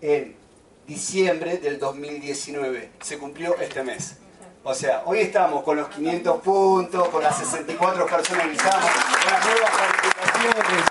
[0.00, 0.39] en
[0.90, 4.16] diciembre del 2019, se cumplió este mes.
[4.64, 9.46] O sea, hoy estamos con los 500 puntos, con las 64 personas que con las
[9.46, 10.84] nuevas calificaciones.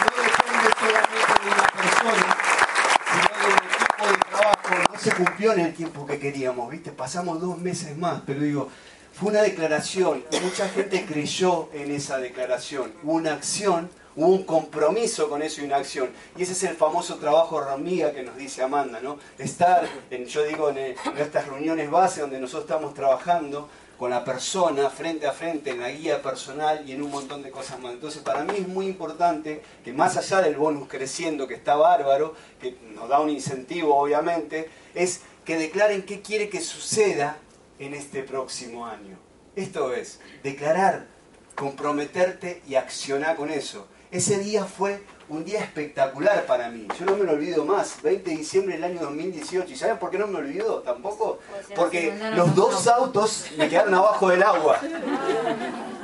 [0.00, 2.36] No depende solamente de una persona,
[3.12, 4.92] sino de un equipo de trabajo.
[4.92, 6.90] No se cumplió en el tiempo que queríamos, ¿viste?
[6.90, 8.68] Pasamos dos meses más, pero digo,
[9.12, 12.92] fue una declaración y mucha gente creyó en esa declaración.
[13.04, 16.10] Una acción, hubo un compromiso con eso y una acción.
[16.36, 19.18] Y ese es el famoso trabajo hormiga que nos dice Amanda, ¿no?
[19.38, 23.68] Estar, en, yo digo, en, en estas reuniones base donde nosotros estamos trabajando
[24.02, 27.52] con la persona frente a frente en la guía personal y en un montón de
[27.52, 27.92] cosas más.
[27.92, 32.34] Entonces para mí es muy importante que más allá del bonus creciendo, que está bárbaro,
[32.60, 37.36] que nos da un incentivo obviamente, es que declaren qué quiere que suceda
[37.78, 39.16] en este próximo año.
[39.54, 41.06] Esto es, declarar,
[41.54, 43.86] comprometerte y accionar con eso.
[44.12, 46.86] Ese día fue un día espectacular para mí.
[47.00, 48.02] Yo no me lo olvido más.
[48.02, 49.72] 20 de diciembre del año 2018.
[49.72, 51.38] ¿Y saben por qué no me olvido tampoco?
[51.74, 54.78] Porque los dos autos me quedaron abajo del agua.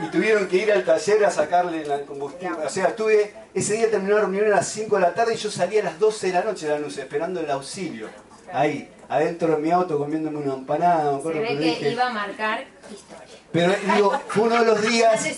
[0.02, 2.64] Y tuvieron que ir al taller a sacarle el combustible.
[2.64, 5.36] O sea, tuve, ese día terminó la reunión a las 5 de la tarde y
[5.36, 8.08] yo salí a las 12 de la noche de la luz esperando el auxilio.
[8.50, 11.20] Ahí, adentro de mi auto comiéndome una empanada.
[11.20, 13.36] Se ve que iba a marcar historia.
[13.52, 15.28] Pero digo, fue uno de los días.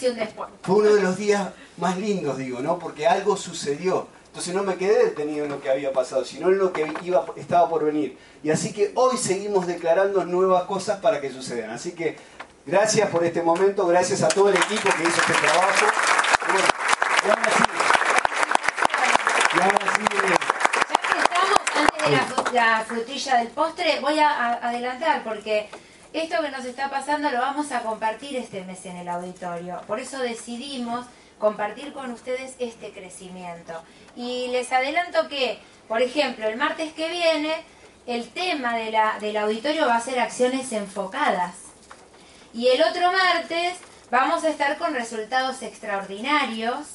[0.63, 1.49] Fue uno de los días
[1.81, 2.79] más lindos, digo, ¿no?
[2.79, 4.07] Porque algo sucedió.
[4.27, 7.25] Entonces no me quedé detenido en lo que había pasado, sino en lo que iba,
[7.37, 8.17] estaba por venir.
[8.45, 11.71] Y así que hoy seguimos declarando nuevas cosas para que sucedan.
[11.71, 12.17] Así que
[12.65, 15.87] gracias por este momento, gracias a todo el equipo que hizo este trabajo.
[16.53, 16.69] Bueno,
[19.53, 20.11] Y ahora sí.
[20.89, 25.69] Ya que estamos antes de la, fru- la frutilla del postre, voy a- adelantar porque
[26.13, 29.81] esto que nos está pasando lo vamos a compartir este mes en el auditorio.
[29.89, 31.07] Por eso decidimos
[31.41, 33.73] compartir con ustedes este crecimiento.
[34.15, 37.55] Y les adelanto que, por ejemplo, el martes que viene,
[38.07, 41.55] el tema de la, del auditorio va a ser acciones enfocadas.
[42.53, 43.79] Y el otro martes
[44.11, 46.87] vamos a estar con resultados extraordinarios.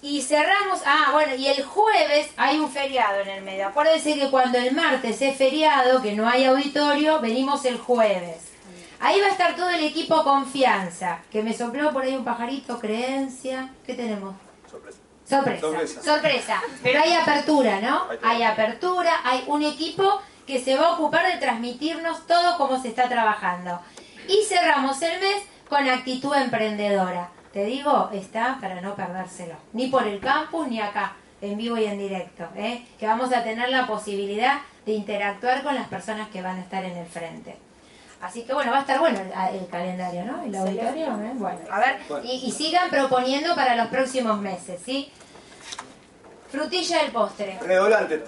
[0.00, 3.68] Y cerramos, ah, bueno, y el jueves hay un feriado en el medio.
[3.68, 8.51] Acuérdense que cuando el martes es feriado, que no hay auditorio, venimos el jueves.
[9.04, 12.78] Ahí va a estar todo el equipo confianza, que me sopló por ahí un pajarito,
[12.78, 13.68] creencia.
[13.84, 14.36] ¿Qué tenemos?
[14.70, 14.98] Sorpresa.
[15.28, 16.02] Sorpresa.
[16.02, 16.62] Sorpresa.
[16.84, 18.02] Pero hay apertura, ¿no?
[18.22, 22.90] Hay apertura, hay un equipo que se va a ocupar de transmitirnos todo cómo se
[22.90, 23.80] está trabajando.
[24.28, 27.30] Y cerramos el mes con actitud emprendedora.
[27.52, 29.56] Te digo, está para no perdérselo.
[29.72, 32.46] Ni por el campus ni acá, en vivo y en directo.
[32.54, 32.86] ¿eh?
[33.00, 36.84] Que vamos a tener la posibilidad de interactuar con las personas que van a estar
[36.84, 37.56] en el frente.
[38.22, 40.44] Así que bueno, va a estar bueno el, calendario, ¿no?
[40.44, 41.10] El auditorio.
[41.34, 45.10] Bueno, a ver, y, sigan proponiendo para los próximos meses, ¿sí?
[46.48, 47.58] Frutilla del postre.
[47.60, 48.22] Redoblante.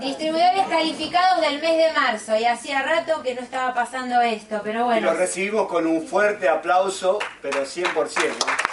[0.00, 2.36] Distribuidores calificados del mes de marzo.
[2.36, 5.00] Y hacía rato que no estaba pasando esto, pero bueno.
[5.00, 8.26] Y lo recibimos con un fuerte aplauso, pero 100%.
[8.26, 8.69] ¿eh?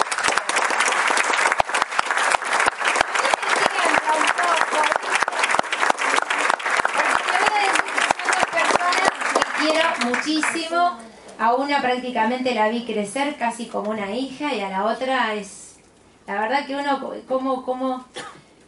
[10.17, 10.97] Muchísimo.
[11.39, 15.75] A una prácticamente la vi crecer casi como una hija y a la otra es...
[16.25, 18.05] La verdad que uno, ¿cómo, cómo,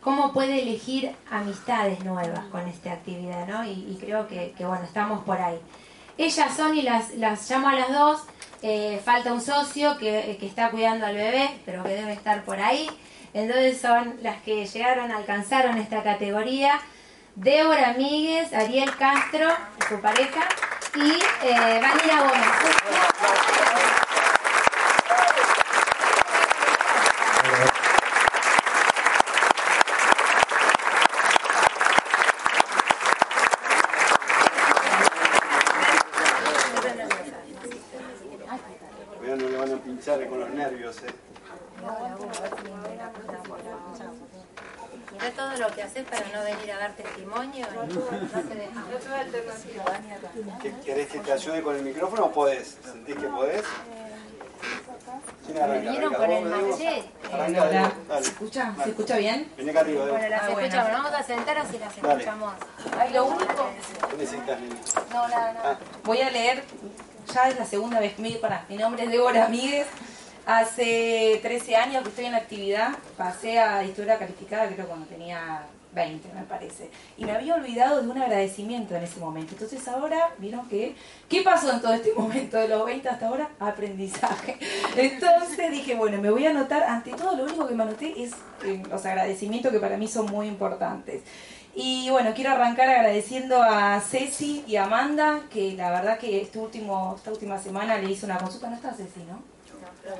[0.02, 3.48] cómo puede elegir amistades nuevas con esta actividad?
[3.48, 3.66] ¿no?
[3.66, 5.60] Y, creo que, que, bueno, estamos por ahí.
[6.18, 8.22] Ellas son y las, las llamo a las dos.
[8.62, 12.60] Eh, falta un socio que, que está cuidando al bebé, pero que debe estar por
[12.60, 12.88] ahí.
[13.34, 16.80] Entonces son las que llegaron, alcanzaron esta categoría.
[17.36, 19.48] Débora Míguez, Ariel Castro,
[19.88, 20.42] su pareja,
[20.96, 23.60] y eh, Vanina Gómez.
[39.20, 41.14] Cuidado, no le van a pinchar con los nervios, eh.
[45.12, 47.66] Mira todo lo que haces para no venir a dar testimonio.
[47.74, 48.44] No te dejas.
[48.46, 48.59] ¿Qué-
[50.86, 52.78] ¿Querés que te ayude con el micrófono o podés?
[52.84, 53.64] ¿Sentís que podés?
[55.46, 56.54] ¿Quién Me Arranca con el
[57.32, 57.92] Hola.
[58.22, 58.64] ¿Se escucha?
[58.72, 58.84] Dale.
[58.84, 59.52] ¿Se escucha bien?
[59.58, 60.06] Vení acá arriba.
[60.06, 60.92] Bueno, las Ah, escuchamos.
[60.92, 62.14] Vamos a sentar así las Dale.
[62.22, 62.54] escuchamos.
[63.00, 63.70] Ay, lo único.
[64.10, 64.60] ¿Qué necesitas?
[65.12, 65.80] No, nada, nada.
[66.04, 66.64] Voy a leer,
[67.34, 68.66] ya es la segunda vez que me para.
[68.70, 69.88] Mi nombre es Débora Míguez.
[70.46, 72.90] Hace 13 años que estoy en la actividad.
[73.18, 76.90] Pasé a historia calificada, creo cuando tenía 20, me parece.
[77.18, 79.54] Y me había olvidado de un agradecimiento en ese momento.
[79.54, 80.96] Entonces ahora, vieron que,
[81.28, 83.50] ¿qué pasó en todo este momento de los 20 hasta ahora?
[83.60, 84.58] Aprendizaje.
[84.96, 88.34] Entonces dije, bueno, me voy a anotar, ante todo lo único que me anoté es
[88.66, 91.22] eh, los agradecimientos que para mí son muy importantes.
[91.76, 97.14] Y bueno, quiero arrancar agradeciendo a Ceci y Amanda, que la verdad que este último,
[97.16, 98.70] esta última semana le hice una consulta.
[98.70, 99.59] No está Ceci, ¿no?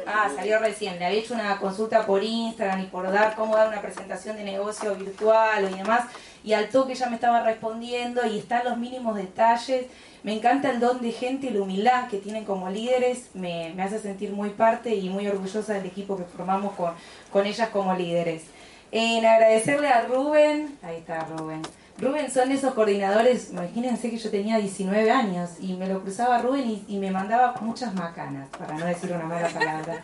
[0.06, 1.00] Ah, salió recién.
[1.00, 4.44] Le había hecho una consulta por Instagram y por dar cómo dar una presentación de
[4.44, 6.06] negocio virtual y demás.
[6.44, 9.86] Y al toque ya me estaba respondiendo y están los mínimos detalles.
[10.24, 13.30] Me encanta el don de gente y la humildad que tienen como líderes.
[13.34, 16.94] Me, me hace sentir muy parte y muy orgullosa del equipo que formamos con,
[17.32, 18.44] con ellas como líderes.
[18.92, 21.62] En agradecerle a Rubén, ahí está Rubén.
[22.02, 26.82] Rubén son esos coordinadores, imagínense que yo tenía 19 años y me lo cruzaba Rubén
[26.88, 30.02] y, me mandaba muchas macanas, para no decir una mala palabra.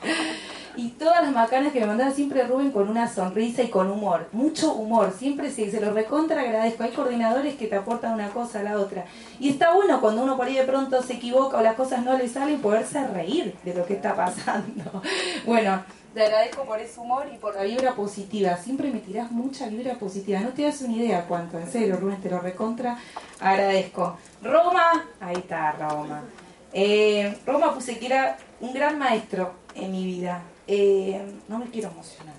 [0.76, 4.28] Y todas las macanas que me mandaba siempre Rubén con una sonrisa y con humor,
[4.34, 6.84] mucho humor, siempre se, se lo recontra agradezco.
[6.84, 9.06] Hay coordinadores que te aportan una cosa a la otra.
[9.40, 12.18] Y está bueno cuando uno por ahí de pronto se equivoca o las cosas no
[12.18, 15.02] le salen, poderse reír de lo que está pasando.
[15.46, 15.84] Bueno,
[16.16, 18.56] te agradezco por ese humor y por la vibra positiva.
[18.56, 20.40] Siempre me tirás mucha vibra positiva.
[20.40, 22.98] No te das una idea cuánto, en serio, Rubén, te lo recontra
[23.42, 24.18] agradezco.
[24.42, 26.24] Roma, ahí está Roma.
[26.72, 30.42] Eh, Roma puse que era un gran maestro en mi vida.
[30.68, 32.36] Eh, no me quiero emocionar.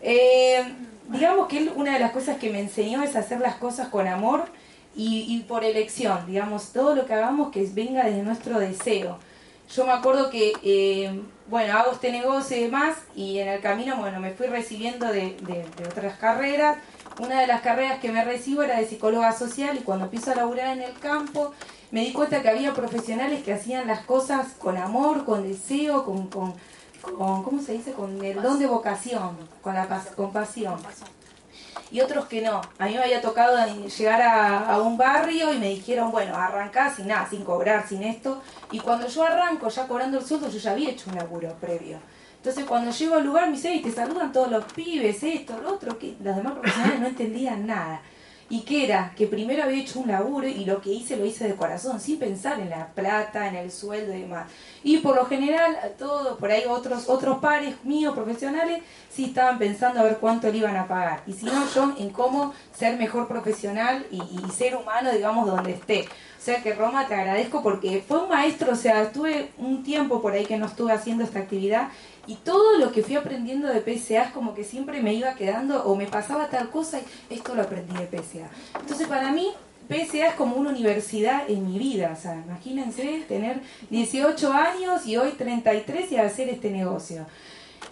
[0.00, 0.64] Eh,
[1.08, 4.08] digamos que él, una de las cosas que me enseñó es hacer las cosas con
[4.08, 4.46] amor
[4.96, 6.26] y, y por elección.
[6.26, 9.18] Digamos, todo lo que hagamos que venga desde nuestro deseo.
[9.74, 13.96] Yo me acuerdo que, eh, bueno, hago este negocio y demás, y en el camino,
[13.96, 16.76] bueno, me fui recibiendo de, de- de otras carreras.
[17.18, 20.34] Una de las carreras que me recibo era de psicóloga social, y cuando empiezo a
[20.34, 21.52] laburar en el campo,
[21.90, 26.28] me di cuenta que había profesionales que hacían las cosas con amor, con deseo, con,
[26.28, 26.54] con
[27.02, 27.90] con, ¿cómo se dice?
[27.92, 30.76] Con el don de vocación, con la pas- con pasión.
[31.90, 32.60] Y otros que no.
[32.78, 36.94] A mí me había tocado llegar a, a un barrio y me dijeron, bueno, arrancá
[36.94, 38.42] sin nada, sin cobrar, sin esto.
[38.70, 41.98] Y cuando yo arranco, ya cobrando el sueldo, yo ya había hecho un laburo previo.
[42.36, 45.74] Entonces cuando llego al lugar me dice, "Ey, te saludan todos los pibes, esto, lo
[45.74, 48.00] otro, que los demás profesionales no entendían nada.
[48.52, 51.48] Y que era que primero había hecho un laburo y lo que hice lo hice
[51.48, 54.46] de corazón, sin pensar en la plata, en el sueldo y demás.
[54.82, 60.00] Y por lo general, todos, por ahí otros, otros pares míos profesionales, sí estaban pensando
[60.00, 61.22] a ver cuánto le iban a pagar.
[61.26, 65.72] Y si no, yo en cómo ser mejor profesional y, y ser humano, digamos, donde
[65.72, 66.06] esté.
[66.42, 70.20] O sea que Roma te agradezco porque fue un maestro, o sea, estuve un tiempo
[70.20, 71.88] por ahí que no estuve haciendo esta actividad
[72.26, 75.84] y todo lo que fui aprendiendo de PSA es como que siempre me iba quedando
[75.84, 78.48] o me pasaba tal cosa y esto lo aprendí de PSA.
[78.80, 79.48] Entonces para mí
[79.88, 85.16] PSA es como una universidad en mi vida, o sea, imagínense tener 18 años y
[85.16, 87.26] hoy 33 y hacer este negocio.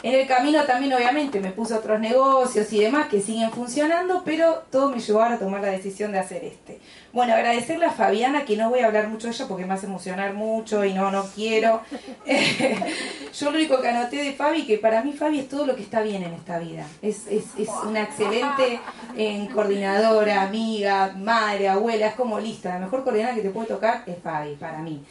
[0.03, 4.63] En el camino también obviamente me puse otros negocios y demás que siguen funcionando, pero
[4.71, 6.79] todo me llevó a tomar la decisión de hacer este.
[7.13, 9.87] Bueno, agradecerle a Fabiana, que no voy a hablar mucho de ella porque me hace
[9.87, 11.83] emocionar mucho y no, no quiero.
[13.39, 15.83] Yo lo único que anoté de Fabi, que para mí Fabi es todo lo que
[15.83, 16.87] está bien en esta vida.
[17.03, 18.81] Es, es, es una excelente
[19.19, 22.71] eh, coordinadora, amiga, madre, abuela, es como lista.
[22.71, 25.05] La mejor coordinadora que te puede tocar es Fabi, para mí.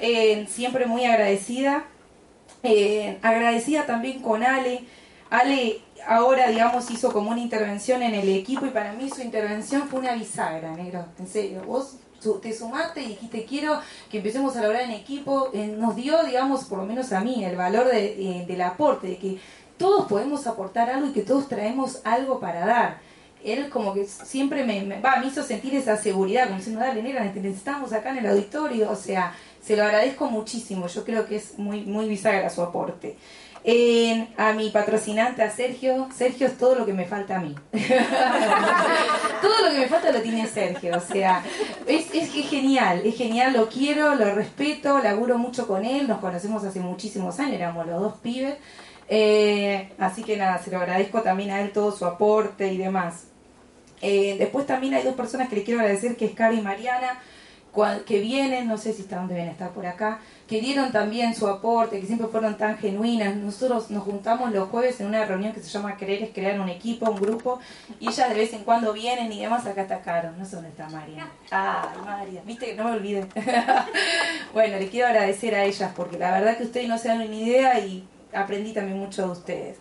[0.00, 1.84] Eh, siempre muy agradecida.
[2.62, 4.84] Eh, agradecida también con Ale.
[5.30, 9.88] Ale ahora, digamos, hizo como una intervención en el equipo y para mí su intervención
[9.88, 11.04] fue una bisagra, negro.
[11.18, 11.96] En serio, vos
[12.42, 15.50] te sumaste y dijiste quiero que empecemos a lograr en equipo.
[15.52, 19.06] Eh, nos dio, digamos, por lo menos a mí, el valor de- eh, del aporte,
[19.08, 19.38] de que
[19.76, 22.98] todos podemos aportar algo y que todos traemos algo para dar.
[23.44, 27.02] Él como que siempre me, me, va, me hizo sentir esa seguridad, como diciendo, dale,
[27.04, 28.90] negra, necesitamos acá en el auditorio.
[28.90, 29.32] O sea,
[29.68, 30.86] se lo agradezco muchísimo.
[30.86, 33.18] Yo creo que es muy, muy bisagra su aporte.
[34.38, 36.08] A mi patrocinante, a Sergio.
[36.16, 37.54] Sergio es todo lo que me falta a mí.
[39.42, 40.96] todo lo que me falta lo tiene Sergio.
[40.96, 41.44] O sea,
[41.86, 46.08] es, es, es genial, es genial, lo quiero, lo respeto, laburo mucho con él.
[46.08, 48.56] Nos conocemos hace muchísimos años, éramos los dos pibes.
[49.10, 53.24] Eh, así que nada, se lo agradezco también a él todo su aporte y demás.
[54.00, 57.20] Eh, después también hay dos personas que le quiero agradecer, que es Cara y Mariana,
[58.06, 62.00] que vienen, no sé si están, deben estar por acá, que dieron también su aporte,
[62.00, 63.36] que siempre fueron tan genuinas.
[63.36, 66.68] Nosotros nos juntamos los jueves en una reunión que se llama Querer es crear un
[66.68, 67.60] equipo, un grupo,
[68.00, 70.70] y ellas de vez en cuando vienen y demás, acá está Caro, no sé dónde
[70.70, 71.28] está María.
[71.50, 73.26] Ay, María, viste que no me olvidé.
[74.54, 77.42] bueno, les quiero agradecer a ellas, porque la verdad que ustedes no se dan ni
[77.42, 79.78] idea y aprendí también mucho de ustedes.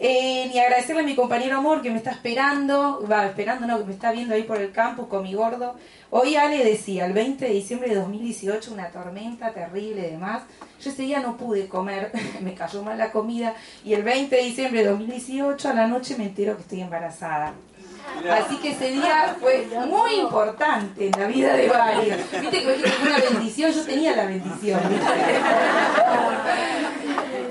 [0.00, 3.84] Eh, y agradecerle a mi compañero Amor que me está esperando, va, esperando no, que
[3.84, 5.76] me está viendo ahí por el campus con mi gordo.
[6.14, 10.42] Hoy Ale decía, el 20 de diciembre de 2018, una tormenta terrible y demás.
[10.78, 13.54] Yo ese día no pude comer, me cayó mal la comida.
[13.82, 17.54] Y el 20 de diciembre de 2018, a la noche me entero que estoy embarazada.
[18.30, 22.18] Así que ese día fue muy importante en la vida de varios.
[22.40, 24.80] Viste que me que una bendición, yo tenía la bendición.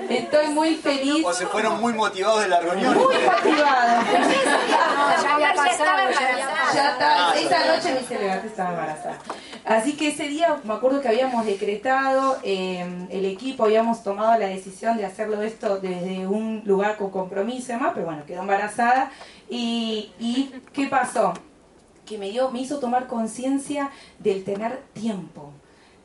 [0.08, 1.24] Estoy muy feliz.
[1.24, 2.94] O se fueron muy motivados de la reunión.
[2.94, 4.04] Muy motivados.
[5.22, 6.74] ya había pasado, ya había pasado.
[6.74, 9.18] Ya está, Ah, esa noche me hice levantar, estaba embarazada.
[9.64, 14.46] Así que ese día me acuerdo que habíamos decretado, eh, el equipo habíamos tomado la
[14.46, 19.12] decisión de hacerlo esto desde un lugar con compromiso y demás, pero bueno, quedó embarazada.
[19.48, 21.34] ¿Y, y qué pasó?
[22.04, 25.52] Que me, dio, me hizo tomar conciencia del tener tiempo.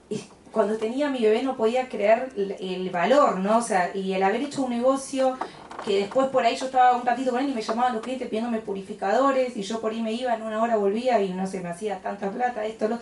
[0.10, 3.58] Y cuando tenía mi bebé no podía creer el, el valor, ¿no?
[3.58, 5.36] O sea, y el haber hecho un negocio
[5.84, 8.28] que después por ahí yo estaba un ratito con él y me llamaban los clientes
[8.28, 11.62] pidiéndome purificadores y yo por ahí me iba, en una hora volvía y no se
[11.62, 13.00] me hacía tanta plata, esto, lo...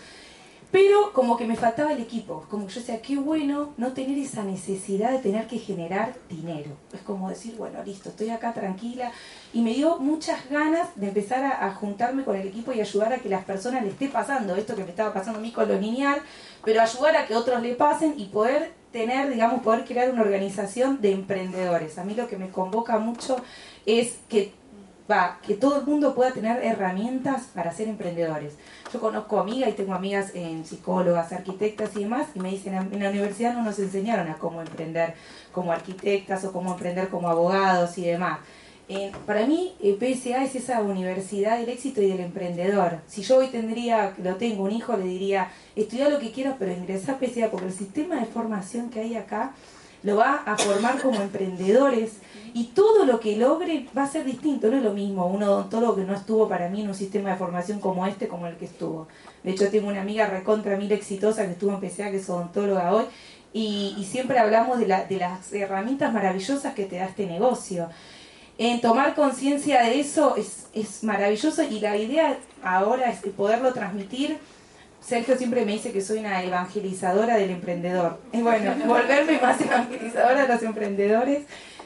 [0.71, 4.17] Pero como que me faltaba el equipo, como que yo decía, qué bueno no tener
[4.17, 6.71] esa necesidad de tener que generar dinero.
[6.93, 9.11] Es como decir, bueno, listo, estoy acá tranquila.
[9.53, 13.13] Y me dio muchas ganas de empezar a, a juntarme con el equipo y ayudar
[13.13, 15.67] a que las personas le esté pasando esto que me estaba pasando a mí con
[15.67, 16.21] lo lineal,
[16.63, 21.01] pero ayudar a que otros le pasen y poder tener, digamos, poder crear una organización
[21.01, 21.97] de emprendedores.
[21.97, 23.35] A mí lo que me convoca mucho
[23.85, 24.53] es que
[25.11, 28.53] va, que todo el mundo pueda tener herramientas para ser emprendedores.
[28.95, 33.03] Yo conozco amigas y tengo amigas en psicólogas, arquitectas y demás, y me dicen, en
[33.03, 35.15] la universidad no nos enseñaron a cómo emprender
[35.51, 38.39] como arquitectas o cómo emprender como abogados y demás.
[38.87, 42.99] Eh, para mí, eh, PSA es esa universidad del éxito y del emprendedor.
[43.05, 46.71] Si yo hoy tendría, lo tengo, un hijo, le diría, estudia lo que quieras, pero
[46.71, 49.51] ingresa a PSA, porque el sistema de formación que hay acá
[50.05, 52.13] lo va a formar como emprendedores
[52.53, 55.95] y todo lo que logre va a ser distinto, no es lo mismo un odontólogo
[55.95, 58.65] que no estuvo para mí en un sistema de formación como este, como el que
[58.65, 59.07] estuvo.
[59.43, 62.93] De hecho, tengo una amiga recontra mil exitosa que estuvo en PCA, que es odontóloga
[62.93, 63.05] hoy,
[63.51, 67.89] y, siempre hablamos de, la, de las herramientas maravillosas que te da este negocio.
[68.57, 74.37] En tomar conciencia de eso es, es maravilloso y la idea ahora es poderlo transmitir.
[75.05, 78.17] Sergio siempre me dice que soy una evangelizadora del emprendedor.
[78.33, 81.43] Y bueno, volverme más evangelizadora de los emprendedores,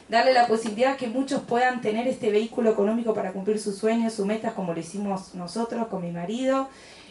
[0.08, 4.24] darle la posibilidad que muchos puedan tener este vehículo económico para cumplir sus sueños, sus
[4.24, 6.68] metas, como lo hicimos nosotros con mi marido.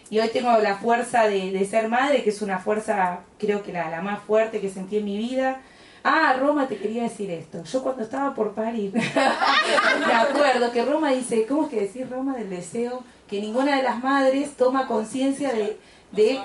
[0.09, 3.71] Y hoy tengo la fuerza de, de ser madre, que es una fuerza, creo que
[3.71, 5.61] la, la más fuerte que sentí en mi vida.
[6.03, 7.63] Ah, Roma, te quería decir esto.
[7.65, 8.93] Yo cuando estaba por parir,
[10.07, 13.03] me acuerdo que Roma dice, ¿cómo es que decir Roma del deseo?
[13.27, 15.77] Que ninguna de las madres toma conciencia de,
[16.11, 16.39] de...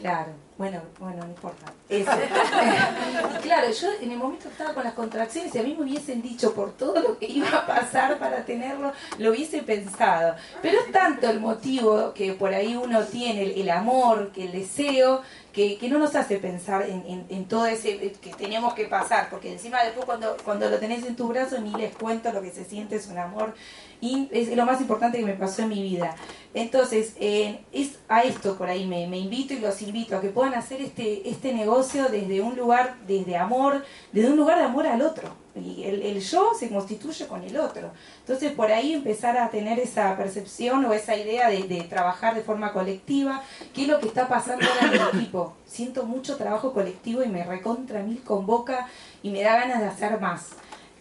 [0.00, 1.72] Claro, bueno, bueno, no importa.
[1.86, 2.10] Eso.
[3.42, 6.54] claro, yo en el momento estaba con las contracciones y a mí me hubiesen dicho
[6.54, 10.36] por todo lo que iba a pasar para tenerlo, lo hubiese pensado.
[10.62, 14.52] Pero es tanto el motivo que por ahí uno tiene, el, el amor, que el
[14.52, 15.20] deseo,
[15.52, 19.52] que, que, no nos hace pensar en, en, todo ese que tenemos que pasar, porque
[19.52, 22.64] encima después cuando, cuando lo tenés en tu brazo ni les cuento lo que se
[22.64, 23.54] siente, es un amor
[24.00, 26.16] y es lo más importante que me pasó en mi vida.
[26.54, 30.54] Entonces, es a esto por ahí me, me, invito y los invito a que puedan
[30.54, 35.02] hacer este, este negocio desde un lugar, desde amor, desde un lugar de amor al
[35.02, 35.34] otro.
[35.54, 37.90] Y el, el yo se constituye con el otro.
[38.20, 42.42] Entonces, por ahí empezar a tener esa percepción o esa idea de, de trabajar de
[42.42, 43.42] forma colectiva,
[43.74, 45.54] qué es lo que está pasando ahora en el equipo.
[45.66, 48.86] Siento mucho trabajo colectivo y me recontra mil convoca
[49.22, 50.50] y me da ganas de hacer más.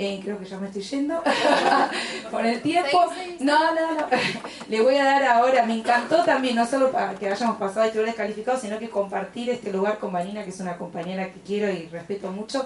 [0.02, 1.22] Eh, creo que ya me estoy yendo
[2.32, 3.12] por el tiempo.
[3.42, 4.08] No, no, no.
[4.70, 8.02] Le voy a dar ahora, me encantó también, no solo para que hayamos pasado este
[8.02, 11.88] descalificado, sino que compartir este lugar con Vanina, que es una compañera que quiero y
[11.88, 12.66] respeto mucho.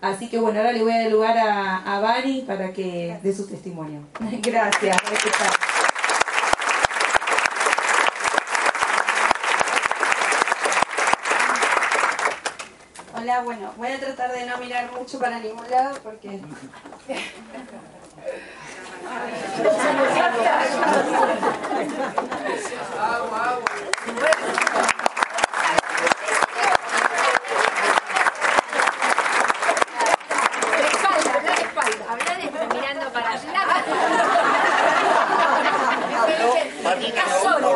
[0.00, 3.34] Así que bueno, ahora le voy a dar lugar a, a Vani para que dé
[3.34, 4.06] su testimonio.
[4.18, 4.96] Gracias.
[5.02, 5.50] Gracias.
[13.14, 16.40] Hola, bueno, voy a tratar de no mirar mucho para ningún lado porque...
[36.82, 37.74] Marina, nos, nos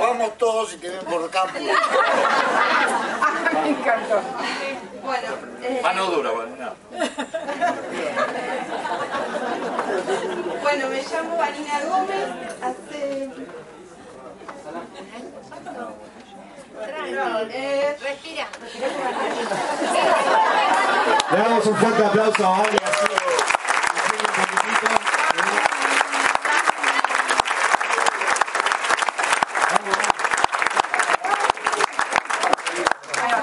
[0.73, 1.59] y te ven por campo.
[3.53, 4.21] Me encantó.
[5.03, 5.29] Bueno,
[5.62, 6.73] eh, Mano dura, Vanina.
[10.62, 12.27] bueno, me llamo Vanina Gómez.
[12.62, 13.31] Hace.
[17.51, 18.47] Eh, Respira.
[21.31, 22.79] Le damos un fuerte aplauso a Vani.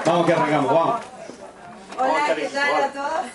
[0.04, 1.00] Vamos que arrancamos, vamos.
[1.98, 3.26] Hola, ¿qué tal a todos?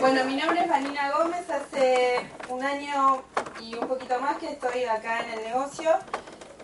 [0.00, 1.48] bueno, mi nombre es Vanina Gómez.
[1.50, 3.22] Hace un año
[3.60, 5.90] y un poquito más que estoy acá en el negocio.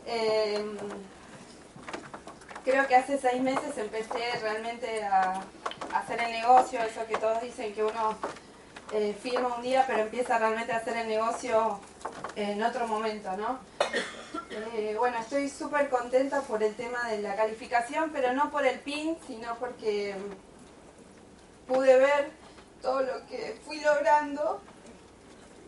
[0.07, 0.65] Eh,
[2.65, 5.43] creo que hace seis meses empecé realmente a,
[5.93, 8.17] hacer el negocio, eso que todos dicen que uno
[8.93, 11.81] eh, firma un día, pero empieza realmente a hacer el negocio
[12.35, 13.61] en otro momento, ¿no?
[14.51, 18.79] Eh, bueno, estoy súper contenta por el tema de la calificación, pero no por el
[18.81, 20.15] PIN, sino porque
[21.67, 22.31] pude ver
[22.83, 24.61] todo lo que fui logrando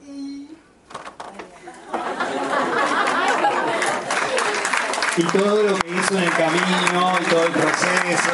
[0.07, 0.58] y...
[5.17, 8.31] Y todo lo que hizo en el camino y todo el proceso,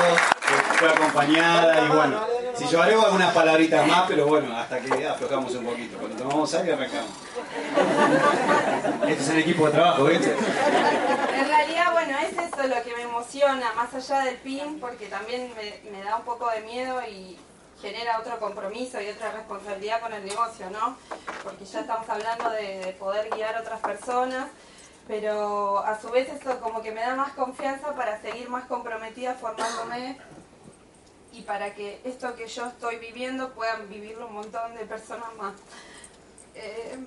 [0.79, 2.21] fue acompañada y bueno,
[2.55, 5.97] si yo agrego algunas palabritas más, pero bueno, hasta que aflojamos un poquito.
[5.97, 7.11] Cuando tomamos aire arrancamos.
[9.09, 10.37] Este es el equipo de trabajo, ¿viste?
[11.39, 15.53] En realidad, bueno, es eso lo que me emociona, más allá del PIN, porque también
[15.91, 17.39] me da un poco de miedo y
[17.81, 20.97] genera otro compromiso y otra responsabilidad con el negocio, ¿no?
[21.43, 24.49] Porque ya estamos hablando de, de poder guiar a otras personas,
[25.07, 29.35] pero a su vez eso como que me da más confianza para seguir más comprometida
[29.35, 30.19] formándome
[31.33, 35.55] y para que esto que yo estoy viviendo puedan vivirlo un montón de personas más.
[36.55, 36.99] Eh,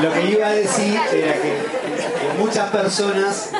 [0.00, 1.58] Lo que iba a decir era que
[2.38, 3.52] muchas personas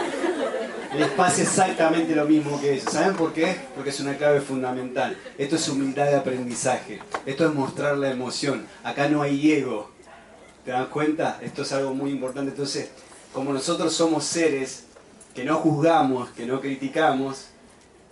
[0.97, 2.93] les pasa exactamente lo mismo que ellos.
[2.93, 3.57] ¿Saben por qué?
[3.75, 5.17] Porque es una clave fundamental.
[5.39, 7.01] Esto es humildad de aprendizaje.
[7.25, 8.67] Esto es mostrar la emoción.
[8.85, 9.91] Acá no hay ego.
[10.65, 11.39] ¿Te das cuenta?
[11.43, 12.51] Esto es algo muy importante.
[12.51, 12.91] Entonces,
[13.33, 14.85] como nosotros somos seres
[15.35, 17.47] que no juzgamos, que no criticamos,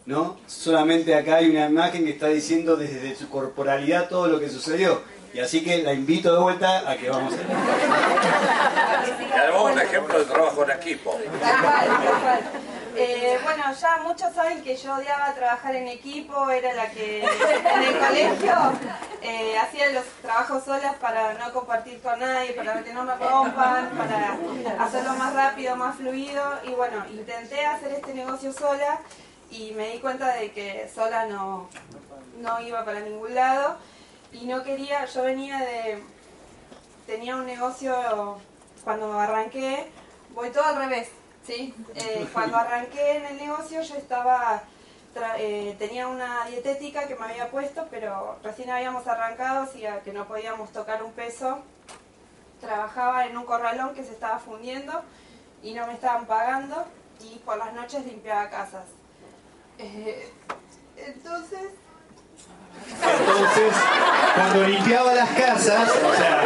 [0.07, 0.39] ¿no?
[0.47, 5.03] Solamente acá hay una imagen que está diciendo desde su corporalidad todo lo que sucedió.
[5.33, 7.37] Y así que la invito de vuelta a que vamos a...
[7.37, 11.17] Y además un ejemplo de trabajo en equipo.
[12.97, 17.83] Eh, bueno, ya muchos saben que yo odiaba trabajar en equipo, era la que en
[17.83, 18.55] el colegio
[19.23, 23.91] eh, hacía los trabajos solas para no compartir con nadie, para que no me rompan,
[23.91, 24.37] para
[24.85, 26.43] hacerlo más rápido, más fluido.
[26.65, 28.99] Y bueno, intenté hacer este negocio sola
[29.53, 31.69] y me di cuenta de que sola no,
[32.41, 33.77] no iba para ningún lado
[34.33, 36.03] y no quería, yo venía de,
[37.07, 38.39] tenía un negocio
[38.85, 39.91] cuando arranqué,
[40.35, 41.11] voy todo al revés,
[41.45, 41.75] ¿sí?
[41.95, 44.63] Eh, cuando arranqué en el negocio yo estaba,
[45.37, 50.27] eh, tenía una dietética que me había puesto, pero recién habíamos arrancado, así que no
[50.27, 51.59] podíamos tocar un peso.
[52.61, 55.03] Trabajaba en un corralón que se estaba fundiendo
[55.63, 56.87] y no me estaban pagando
[57.21, 58.85] y por las noches limpiaba casas.
[59.79, 60.31] Eh,
[60.97, 61.73] entonces
[63.03, 63.73] Entonces,
[64.35, 66.41] cuando limpiaba las casas, o sea...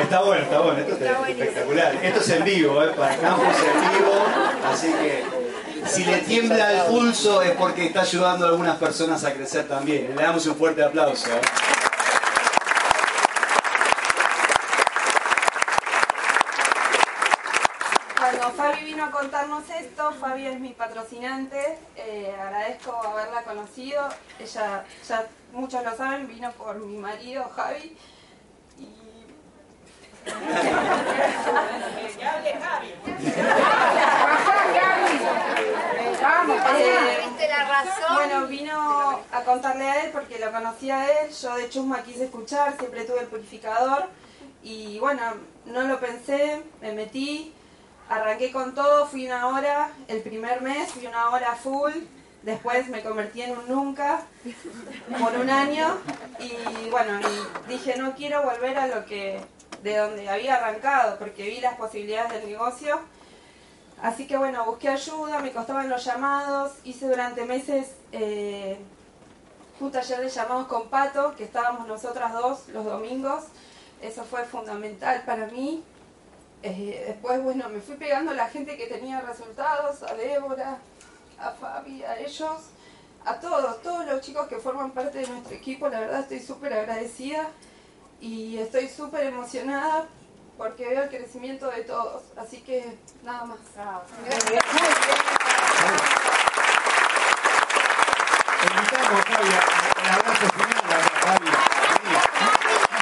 [0.00, 1.94] Está bueno, está bueno, esto es espectacular.
[2.02, 2.88] Esto es en vivo, ¿eh?
[2.96, 4.26] para campus en vivo,
[4.70, 5.24] así que
[5.86, 10.14] si le tiembla el pulso es porque está ayudando a algunas personas a crecer también.
[10.14, 11.30] Le damos un fuerte aplauso.
[11.30, 11.40] ¿eh?
[18.18, 24.08] Cuando Fabi vino a contarnos esto, Fabi es mi patrocinante, eh, agradezco haberla conocido,
[24.38, 27.96] ella ya muchos lo saben, vino por mi marido Javi.
[36.76, 38.14] Eh, viste la razón.
[38.14, 42.26] Bueno, vino a contarle a él porque lo conocía a él, yo de chusma quise
[42.26, 44.06] escuchar, siempre tuve el purificador
[44.62, 45.22] y bueno,
[45.66, 47.52] no lo pensé, me metí,
[48.08, 51.92] arranqué con todo, fui una hora, el primer mes fui una hora full,
[52.42, 54.22] después me convertí en un nunca
[55.20, 55.98] por un año
[56.38, 57.20] y bueno,
[57.68, 59.40] dije no quiero volver a lo que
[59.82, 63.00] de donde había arrancado porque vi las posibilidades del negocio.
[64.00, 68.78] Así que bueno, busqué ayuda, me costaban los llamados, hice durante meses eh,
[69.80, 73.44] un taller de llamados con Pato, que estábamos nosotras dos los domingos,
[74.00, 75.82] eso fue fundamental para mí.
[76.62, 80.78] Eh, después, bueno, me fui pegando a la gente que tenía resultados, a Débora,
[81.38, 82.56] a Fabi, a ellos,
[83.24, 86.72] a todos, todos los chicos que forman parte de nuestro equipo, la verdad estoy súper
[86.72, 87.46] agradecida
[88.20, 90.06] y estoy súper emocionada
[90.56, 93.58] porque veo el crecimiento de todos, así que nada más.
[98.64, 101.48] Invitamos, Fabi, a- al abrazo final para Fabi.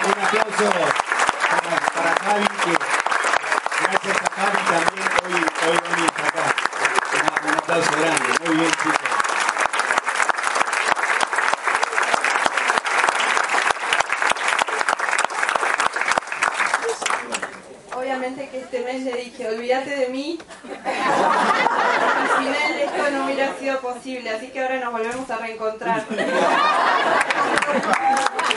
[0.05, 0.71] Un aplauso
[1.95, 2.13] para,
[2.65, 2.73] que
[3.83, 5.33] gracias a Javi también hoy,
[5.67, 6.45] hoy venís acá.
[7.15, 9.01] Una- un aplauso grande, muy bien chicos.
[17.97, 20.39] Obviamente que este mes le dije, olvídate de mí.
[20.85, 26.05] Al final esto no hubiera sido posible, así que ahora nos volvemos a reencontrar.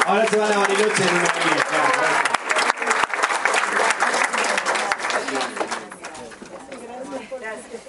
[0.05, 1.29] Ahora se van a Bariloche en claro,
[1.67, 2.29] claro.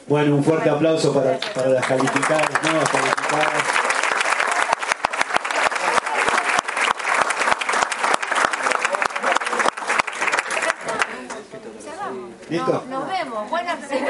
[0.07, 3.81] Bueno, un fuerte aplauso para, para las calificadas, nuevas calificadas.
[12.51, 12.85] ¿Listo?
[12.91, 13.49] Nos vemos.
[13.49, 14.10] Buenas semanas,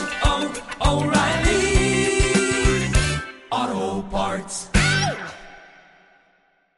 [0.91, 1.50] O'Reilly